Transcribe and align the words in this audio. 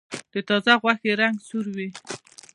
د 0.33 0.35
تازه 0.47 0.73
غوښې 0.81 1.11
رنګ 1.19 1.35
سور 1.47 1.65
وي. 1.75 1.89